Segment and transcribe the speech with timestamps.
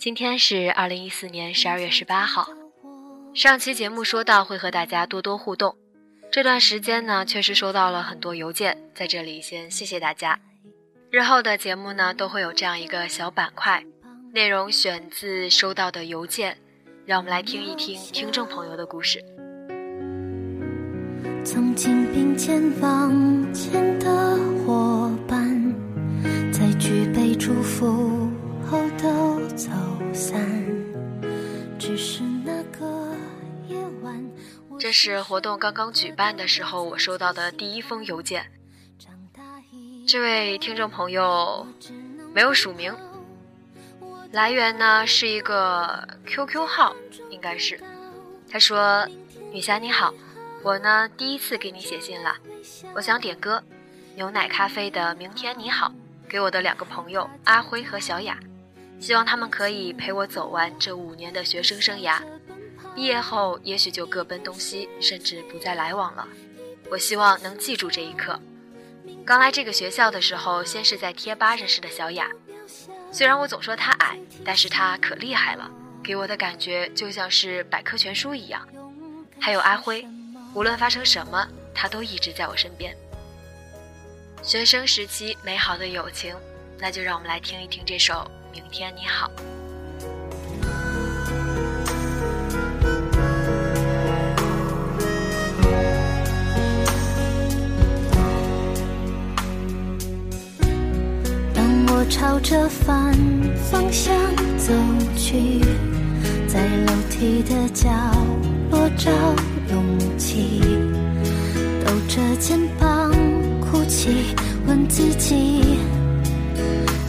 [0.00, 2.48] 今天是二零一四年十二月十八号。
[3.34, 5.76] 上期节目说到会和大家多多互动，
[6.32, 10.40] 这段时间呢确实收到了很多邮件，在这里先谢谢大家。
[11.10, 13.84] 日后的节目呢都会有这样一个小板块，
[14.32, 16.56] 内容选自收到的邮件，
[17.04, 19.22] 让我们来听一听听众朋友的故事。
[21.44, 25.74] 曾经并肩往前的伙伴，
[26.50, 28.19] 在举杯祝福
[28.70, 29.68] 后都走
[30.14, 30.40] 散。
[31.76, 32.86] 只是那个
[33.66, 34.24] 夜晚，
[34.78, 38.46] 这是活动刚刚举办的时候，我收到的第一封邮件。
[40.06, 41.66] 这位听众朋友
[42.32, 42.94] 没有署名，
[44.30, 46.94] 来源呢是一个 QQ 号，
[47.28, 47.80] 应该是。
[48.48, 49.04] 他说
[49.50, 50.14] ：“女侠你好，
[50.62, 52.36] 我呢第一次给你写信了，
[52.94, 53.60] 我想点歌，
[54.14, 55.88] 牛奶咖啡的《明天你好》，
[56.28, 58.38] 给我的两个朋友阿辉和小雅。”
[59.00, 62.20] 希望他们可以陪我走完这五年的学生生涯，
[62.94, 66.28] 毕业后也许就各奔东西，甚至不再来往了。
[66.90, 68.38] 我希望能记住这一刻。
[69.24, 72.28] 刚来这个学校的时候，先是在贴吧认识的小雅，
[73.10, 75.70] 虽然我总说她矮，但是她可厉害了，
[76.02, 78.68] 给我的感觉就像是百科全书一样。
[79.40, 80.06] 还有阿辉，
[80.54, 82.94] 无论发生什么，他都一直在我身边。
[84.42, 86.34] 学生时期美好的友情，
[86.78, 88.30] 那就让我们来听一听这首。
[88.52, 89.30] 明天你好。
[101.54, 103.12] 当我朝着反
[103.70, 104.14] 方向
[104.58, 104.72] 走
[105.16, 105.60] 去，
[106.48, 107.88] 在楼梯的角
[108.70, 109.10] 落找
[109.70, 110.60] 勇气，
[111.84, 113.12] 抖着肩膀
[113.60, 114.34] 哭泣，
[114.66, 115.78] 问自己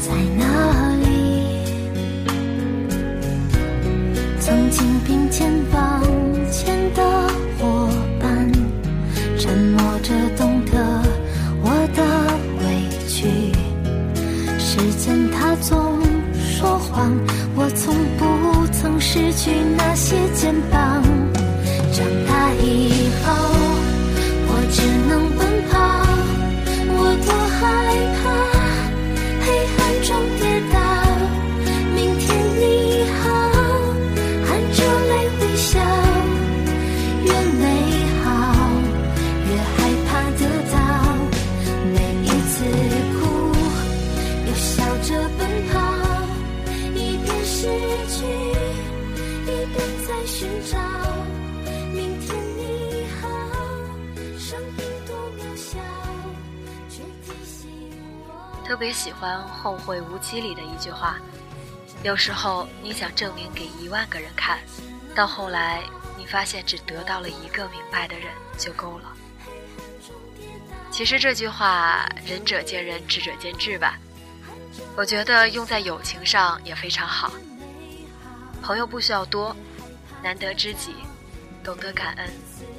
[0.02, 0.61] 在哪
[4.72, 6.02] 紧并肩往
[6.50, 7.04] 前的
[7.60, 7.90] 伙
[8.20, 8.52] 伴，
[9.38, 11.04] 沉默着懂得
[11.62, 12.02] 我的
[12.64, 12.66] 委
[13.08, 13.28] 屈。
[14.58, 16.00] 时间它总
[16.34, 17.12] 说谎，
[17.56, 20.91] 我从不曾失去那些肩膀。
[58.72, 61.18] 特别喜欢《后会无期》里的一句话
[62.04, 64.60] ：“有时候你想证明给一万个人看，
[65.14, 65.84] 到后来
[66.18, 69.12] 你发现只得到了一个明白的人就够了。”
[70.90, 74.00] 其实这句话仁者见仁，智者见智吧。
[74.96, 77.30] 我觉得用在友情上也非常好。
[78.62, 79.54] 朋友不需要多，
[80.24, 80.96] 难得知己，
[81.62, 82.32] 懂得感恩，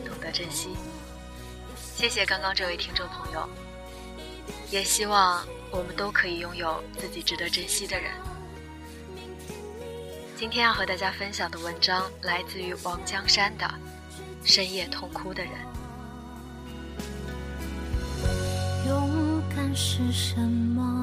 [0.06, 0.74] 懂得珍惜。
[1.76, 3.46] 谢谢刚刚这位听众朋友，
[4.70, 5.46] 也希望。
[5.72, 8.12] 我们都可以拥有自己值得珍惜的人。
[10.36, 13.64] 今天要和大家分享的文章来自于王江山的
[14.44, 15.52] 《深夜痛哭的人》。
[18.86, 21.01] 勇敢是什么？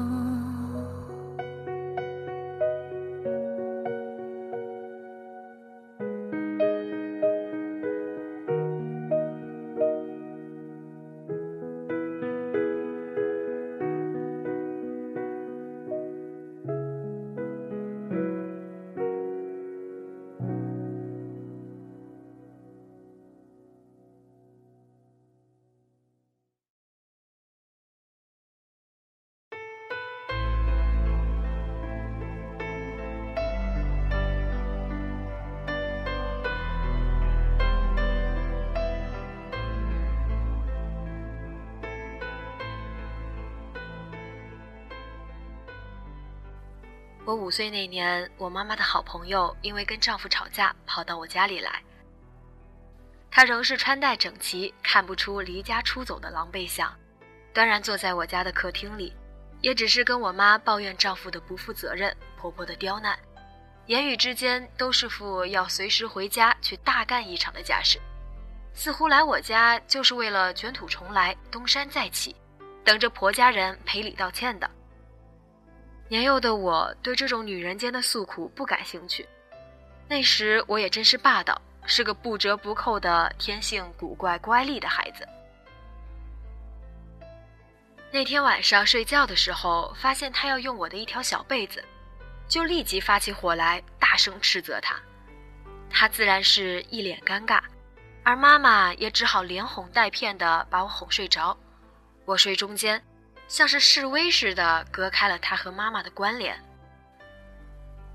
[47.26, 51.82] 我五岁那年，我妈妈的好朋友因为跟丈夫吵架，跑到我家里来。
[53.30, 56.92] 她仍是穿戴整齐，看不出离家出走的狼狈相，
[57.52, 59.14] 端然坐在我家的客厅里，
[59.60, 63.16] 也只是跟我妈抱怨丈夫的不负责任、婆婆的刁难，
[63.86, 68.00] 言语之间都是副要随时回家去大干一场的架势，
[68.72, 72.34] 似乎来我家就是为了卷土重来、东山再起，
[72.82, 74.68] 等着婆家人赔礼道歉的。
[76.10, 79.28] 年幼的我对这种女人间的诉苦不感兴趣，
[80.08, 85.24] 那时我也真是霸道，是个不折不扣的天性古怪乖戾的孩子。
[88.10, 91.84] 那天晚上睡觉的时候，发现他要用我的一条小被子，
[92.48, 94.96] 就立即发起火来，大声斥责他。
[95.88, 97.60] 他自然是一脸尴尬，
[98.24, 101.56] 而妈妈也只好连哄带骗的把我哄睡着，
[102.24, 103.00] 我睡中间。
[103.50, 106.56] 像是示威似的，隔开了他和妈妈的关联。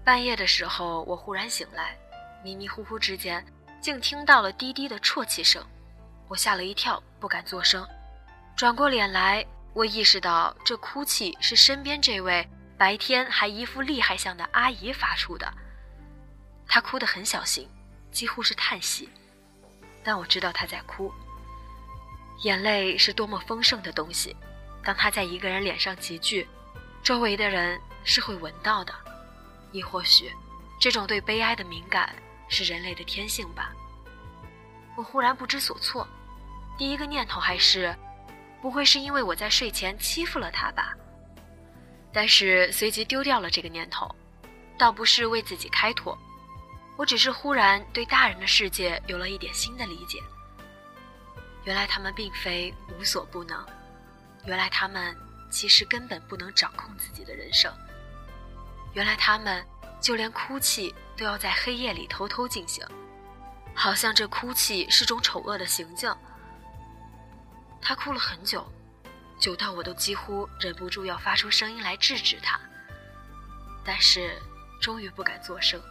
[0.01, 1.97] 半夜的时候，我忽然醒来，
[2.41, 3.45] 迷迷糊糊之间，
[3.81, 5.61] 竟听到了低低的啜泣声，
[6.29, 7.85] 我吓了一跳，不敢作声。
[8.55, 12.47] 转过脸来，我意识到这哭泣是身边这位
[12.77, 15.53] 白天还一副厉害相的阿姨发出的。
[16.65, 17.69] 她哭得很小心，
[18.09, 19.09] 几乎是叹息，
[20.01, 21.13] 但我知道她在哭。
[22.43, 24.33] 眼泪是多么丰盛的东西。
[24.85, 26.47] 当他在一个人脸上集聚，
[27.01, 28.93] 周围的人是会闻到的，
[29.71, 30.31] 亦或许，
[30.79, 32.15] 这种对悲哀的敏感
[32.47, 33.73] 是人类的天性吧。
[34.95, 36.07] 我忽然不知所措，
[36.77, 37.95] 第一个念头还是，
[38.61, 40.93] 不会是因为我在睡前欺负了他吧？
[42.13, 44.07] 但是随即丢掉了这个念头，
[44.77, 46.15] 倒不是为自己开脱，
[46.95, 50.21] 我只是忽然对大人的世界有了一点新的理解。
[51.63, 53.65] 原来他们并非无所不能。
[54.45, 55.15] 原来他们
[55.49, 57.71] 其实根本不能掌控自己的人生。
[58.93, 59.65] 原来他们
[59.99, 62.85] 就连哭泣都要在黑夜里偷偷进行，
[63.73, 66.15] 好像这哭泣是种丑恶的行径。
[67.81, 68.65] 他哭了很久，
[69.39, 72.59] 久到我都几乎忍不住要发出声音来制止他，
[73.83, 74.41] 但是
[74.81, 75.81] 终于不敢作声，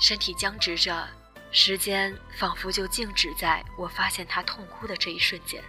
[0.00, 1.08] 身体僵直着，
[1.50, 5.62] 时间仿佛就静止在我发现他痛哭的这一瞬间。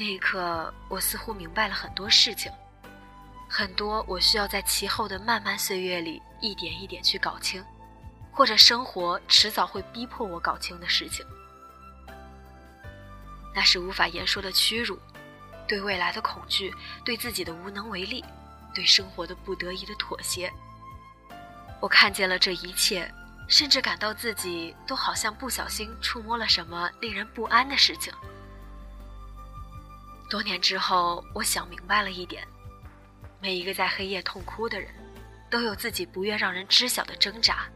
[0.00, 2.52] 那一刻，我似乎明白了很多事情，
[3.48, 7.64] 很多我需要在其后的漫漫岁月里一点一点去搞清，
[8.30, 11.26] 或者生活迟早会逼迫我搞清的事情。
[13.52, 14.96] 那是无法言说的屈辱，
[15.66, 16.72] 对未来的恐惧，
[17.04, 18.24] 对自己的无能为力，
[18.72, 20.52] 对生活的不得已的妥协。
[21.80, 23.12] 我看见了这一切，
[23.48, 28.12] 甚至感到自己都好像不小心触摸了什么令人不安的事情。
[30.28, 32.46] 多年之后，我想明白了一点：
[33.40, 34.90] 每一个在黑夜痛哭的人，
[35.48, 37.66] 都有自己不愿让人知晓的挣扎，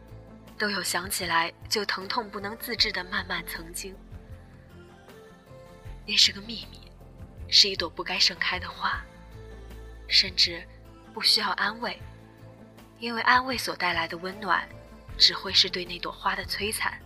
[0.58, 3.96] 都有想起来就疼痛不能自制的漫漫曾经。
[6.06, 6.90] 那是个秘密，
[7.48, 9.02] 是一朵不该盛开的花，
[10.06, 10.62] 甚至
[11.14, 11.98] 不需要安慰，
[12.98, 14.68] 因为安慰所带来的温暖，
[15.16, 17.00] 只会是对那朵花的摧残。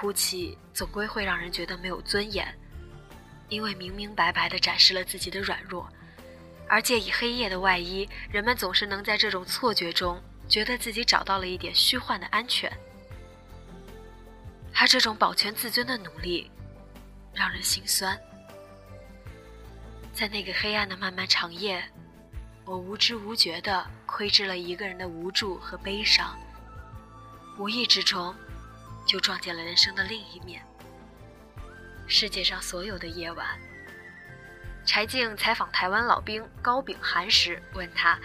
[0.00, 2.56] 哭泣总归会让人觉得没有尊严，
[3.48, 5.88] 因为明明白白地展示了自己的软弱，
[6.68, 12.72] 而借以黑夜的外衣，人们总是能在这种错觉中觉得自己找到了一点虚幻的安全。
[14.72, 16.48] 而这种保全自尊的努力，
[17.34, 18.16] 让人心酸。
[20.12, 21.82] 在那个黑暗的漫漫长夜，
[22.64, 26.38] 我无知无觉地窥知了一个人的无助和悲伤，
[27.58, 28.32] 无意之中。
[29.08, 30.62] 就撞见了人生的另一面。
[32.06, 33.58] 世界上所有的夜晚，
[34.84, 38.18] 柴静采访台湾老兵高秉涵时问他：“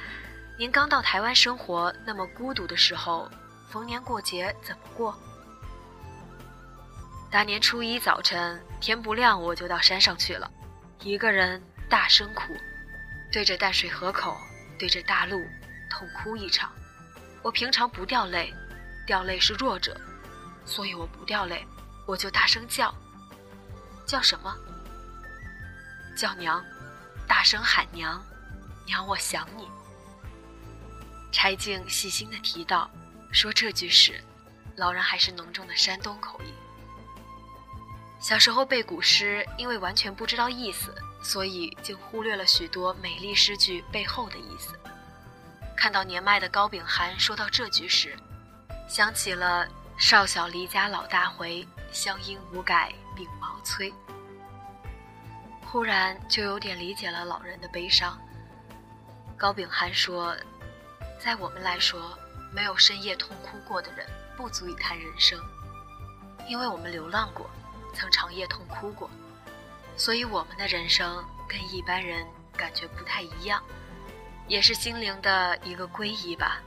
[0.59, 3.31] 您刚到台湾生活那么孤独的时候，
[3.71, 5.17] 逢年过节怎么过？”
[7.31, 10.51] 大年初一早晨天不亮我就到山上去了，
[10.99, 12.53] 一个人大声哭，
[13.31, 14.37] 对着淡水河口，
[14.77, 15.41] 对着大路，
[15.89, 16.71] 痛哭一场。
[17.41, 18.53] 我平常不掉泪，
[19.07, 19.99] 掉泪是弱者。
[20.65, 21.65] 所以我不掉泪，
[22.05, 22.93] 我就大声叫，
[24.05, 24.55] 叫什么？
[26.15, 26.63] 叫娘，
[27.27, 28.23] 大声喊娘，
[28.85, 29.67] 娘我想你。
[31.31, 32.89] 柴静细心的提到，
[33.31, 34.23] 说这句时，
[34.75, 36.53] 老人还是浓重的山东口音。
[38.19, 44.79] 小时候背古诗，因为完全不知道意思，所以竟忽略了许多美丽诗句背后的意思。
[45.75, 48.15] 看到年迈的高秉涵说到这句时，
[48.87, 49.67] 想起了。
[49.97, 53.91] 少小离家老大回，乡音无改鬓毛衰。
[55.65, 58.19] 忽然就有点理解了老人的悲伤。
[59.37, 60.35] 高秉涵说，
[61.19, 62.17] 在我们来说，
[62.51, 65.39] 没有深夜痛哭过的人，不足以谈人生，
[66.47, 67.49] 因为我们流浪过，
[67.93, 69.09] 曾长夜痛哭过，
[69.95, 73.63] 所以我们的人生跟一般人感觉不太一样，
[74.47, 76.61] 也是心灵的一个归依吧。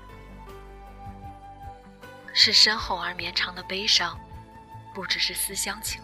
[2.38, 4.20] 是深厚而绵长的悲伤，
[4.94, 6.02] 不只是思乡情，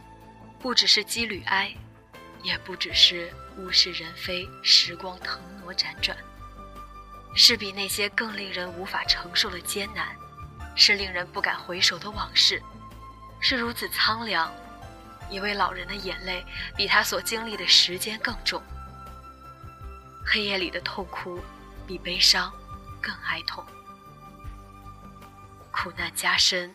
[0.58, 1.70] 不只是羁旅哀，
[2.42, 6.16] 也不只是物是人非、时光腾挪辗转，
[7.36, 10.16] 是比那些更令人无法承受的艰难，
[10.74, 12.62] 是令人不敢回首的往事，
[13.38, 14.50] 是如此苍凉。
[15.28, 18.62] 一位老人的眼泪比他所经历的时间更重，
[20.26, 21.38] 黑夜里的痛哭
[21.86, 22.50] 比悲伤
[23.02, 23.62] 更哀痛。
[25.82, 26.72] 苦难加深，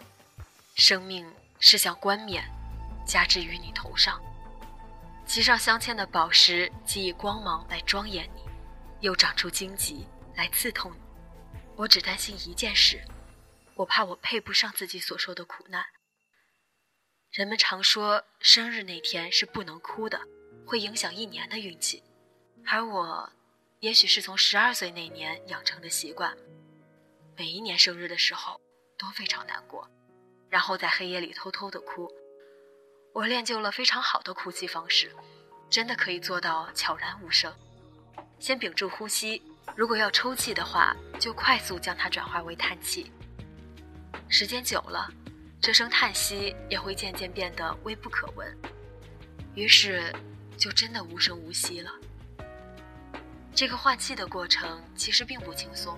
[0.76, 1.26] 生命
[1.62, 2.44] 是像冠冕，
[3.06, 4.22] 加之于你头上。
[5.26, 8.42] 其上镶嵌的宝石，既以光芒来庄严你，
[9.00, 10.98] 又长出荆棘来刺痛你。
[11.78, 13.02] 我只担心一件事，
[13.76, 15.86] 我怕我配不上自己所受的苦难。
[17.32, 20.20] 人们常说生日那天是不能哭的，
[20.66, 22.04] 会影响一年的运气。
[22.66, 23.32] 而我，
[23.80, 26.36] 也许是从十二岁那年养成的习惯，
[27.38, 28.60] 每一年生日的时候。
[28.98, 29.88] 都非常难过，
[30.50, 32.12] 然后在黑夜里偷偷的哭。
[33.13, 35.12] 我练就了非常好的哭泣方式，
[35.70, 37.54] 真的可以做到悄然无声。
[38.39, 39.42] 先屏住呼吸，
[39.75, 43.12] 如果要抽泣的话，就快速将它转化为叹气。
[44.30, 45.10] 时间久了，
[45.62, 48.56] 这声叹息也会渐渐变得微不可闻，
[49.56, 50.13] 于是
[50.58, 51.92] 就真的无声无息了。
[53.56, 55.98] 这个换气的过程其实并不轻松，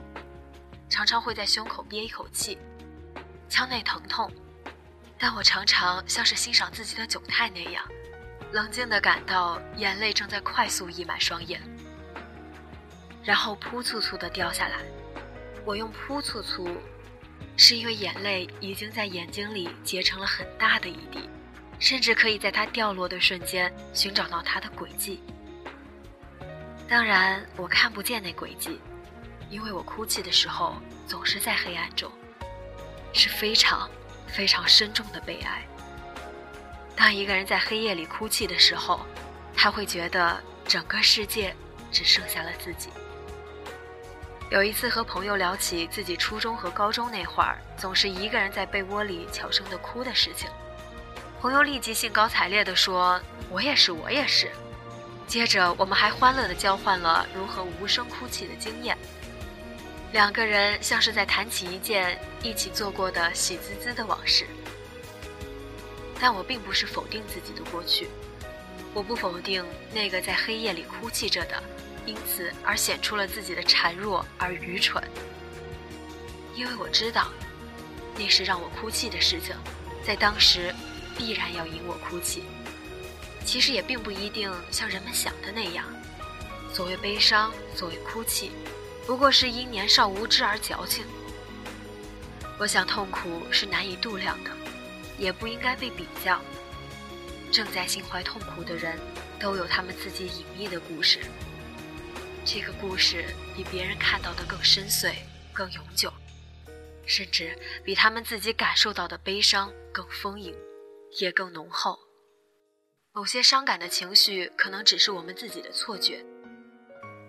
[0.89, 2.58] 常常会在胸口憋一口气。
[3.50, 4.32] 腔内疼痛，
[5.18, 7.84] 但我常常像是欣赏自己的窘态那样，
[8.51, 11.60] 冷静地感到眼泪正在快速溢满双眼，
[13.24, 14.77] 然后扑簌簌地掉下来。
[15.65, 16.77] 我用扑簌簌，
[17.58, 21.27] 是因为眼泪已经在眼睛里结成了很大的一滴，
[21.79, 25.22] 甚至可以在它掉落的瞬间寻找到它的轨迹。
[26.88, 28.79] 当然，我看不见那轨迹，
[29.50, 30.75] 因为我哭泣的时候
[31.06, 32.12] 总是在黑暗中。
[33.13, 33.89] 是非常
[34.28, 35.63] 非常深重的悲哀。
[36.96, 39.06] 当一个人在黑夜里哭泣的时候，
[39.56, 41.56] 他会觉得整个世界
[41.92, 42.89] 只剩下了自己。
[44.50, 50.50] 有一次和朋友聊起自己初中和高中那会儿，总是一个人在被窝里悄声的哭的事情，
[51.39, 54.51] 朋友立即兴高采烈地说：“我也是，我也是。”
[55.28, 58.98] 接着我们还欢乐地交换了如何无声哭泣的经验。
[60.12, 64.48] 两个人像是在谈起一件一起做过的喜滋滋的往事，
[66.20, 68.08] 但我并不是否定自己的过去，
[68.94, 69.63] 我不否定
[69.94, 71.62] 那个在黑夜里哭泣着的，
[72.08, 75.04] 因此而显出了自己的孱弱而愚蠢，
[76.56, 77.28] 因为我知道，
[78.18, 79.56] 那是让我哭泣的事情，
[80.04, 80.74] 在当时
[81.16, 82.44] 必然要引我哭泣。
[83.46, 85.86] 其实也并不一定像人们想的那样，
[86.74, 88.51] 所谓悲伤，所谓哭泣。
[89.10, 91.04] 不过是因年少无知而矫情。
[92.60, 94.51] 我想痛苦是难以度量的，
[95.18, 96.39] 也不应该被比较。
[97.51, 99.00] 正在心怀痛苦的人，
[99.39, 101.22] 都有他们自己隐秘的故事。
[102.46, 103.25] 这个故事
[103.56, 105.16] 比别人看到的更深邃、
[105.51, 106.13] 更永久，
[107.08, 110.56] 甚至比他们自己感受到的悲伤更丰盈，
[111.20, 111.98] 也更浓厚。
[113.12, 116.24] 某些伤感的情绪可能只是我们自己的错觉，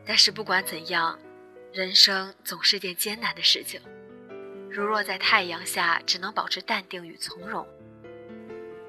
[0.04, 1.18] 但是不管怎样。
[1.72, 3.80] 人生总是件艰难的事情，
[4.68, 7.64] 如若在太阳下只能保持淡定与从容，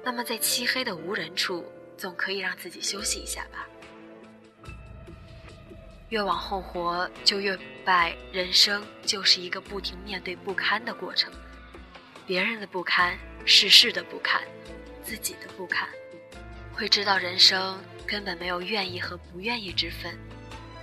[0.02, 1.64] 那么在漆黑的无人处，
[1.96, 3.68] 总可以让自己休息一下吧。
[6.08, 11.32] 越往后活，就越明白，人生就是一个不停面对不堪的过程，
[12.26, 14.42] 别人的不堪，世事的不堪，
[15.04, 15.88] 自己的不堪，
[16.74, 20.18] 会知道人生根本没有愿意和不愿意之分。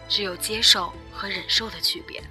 [0.10, 2.22] 只有接受和忍受的区别，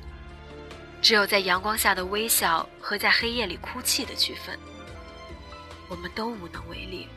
[1.00, 4.58] 只有在阳光下的微笑和在黑夜里哭泣的区分。
[5.88, 7.08] 我们都无能为力，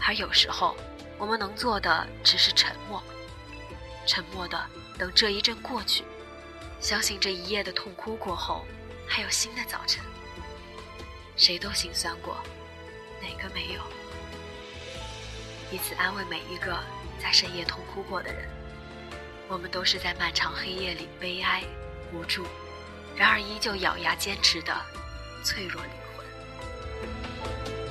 [0.00, 0.74] 而有时候，
[1.18, 3.00] 我们能做的只是沉默，
[4.06, 4.58] 沉默的
[4.98, 6.02] 等这一阵过去，
[6.80, 8.64] 相信这一夜的痛哭过后，
[9.06, 10.02] 还有新的早晨。
[11.36, 12.38] 谁都心酸过，
[13.20, 13.82] 哪个没有？
[15.70, 16.76] 以此安慰每一个
[17.20, 18.48] 在深夜痛哭过的人。
[19.52, 21.62] 我们都是在漫长黑夜里悲哀、
[22.10, 22.46] 无助，
[23.14, 24.74] 然而依旧咬牙坚持的
[25.44, 27.81] 脆弱灵魂。